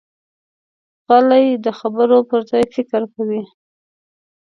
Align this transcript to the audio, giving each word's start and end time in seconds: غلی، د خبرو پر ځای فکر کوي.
غلی، 1.07 1.47
د 1.65 1.67
خبرو 1.79 2.17
پر 2.29 2.39
ځای 2.49 2.63
فکر 2.75 3.01
کوي. 3.13 3.41